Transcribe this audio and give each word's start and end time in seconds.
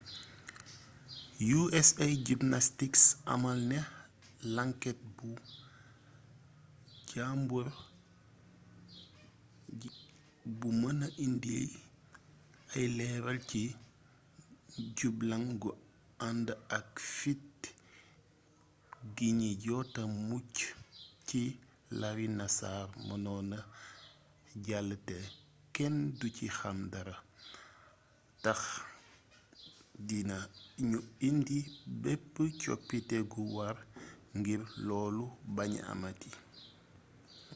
usa 1.57 2.05
gymnastics 2.27 3.03
amal 3.33 3.59
na 3.71 3.79
lànket 4.55 4.99
bu 5.15 5.27
jàmbure 7.09 7.73
bu 10.59 10.67
mëna 10.81 11.05
indi 11.25 11.55
ay 12.75 12.85
leeral 12.97 13.39
ci 13.49 13.61
jublang 14.97 15.47
gu 15.61 15.69
ànd 16.27 16.47
ak 16.77 16.89
fit 17.17 17.59
gi 19.15 19.27
ñi 19.39 19.49
jota 19.63 20.01
mucc 20.27 20.55
ci 21.27 21.41
larry 21.99 22.27
nassar 22.39 22.81
mënoon 23.07 23.45
na 23.51 23.59
jàll 24.65 24.91
te 25.07 25.17
kenn 25.75 25.97
du 26.19 26.27
ci 26.37 26.47
xam 26.57 26.77
dara 26.93 27.15
tax 28.43 28.59
dina 30.07 30.37
ñu 30.89 30.99
indi 31.27 31.57
bépp 32.01 32.35
coppite 32.61 33.17
gu 33.31 33.41
war 33.55 33.75
ngir 34.37 34.61
loolu 34.87 35.25
baña 35.55 35.81
amati 35.93 36.29